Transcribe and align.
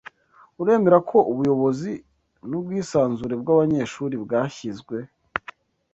Uremera 0.61 0.97
ko 1.09 1.17
ubuyobozi 1.31 1.91
nubwisanzure 2.49 3.33
bwabanyeshuri 3.41 4.15
bwashyizwe 4.23 4.95